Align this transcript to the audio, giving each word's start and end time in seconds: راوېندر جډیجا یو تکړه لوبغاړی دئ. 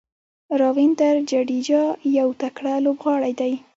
راوېندر 0.59 1.15
جډیجا 1.29 1.83
یو 2.17 2.27
تکړه 2.41 2.73
لوبغاړی 2.85 3.33
دئ. 3.39 3.53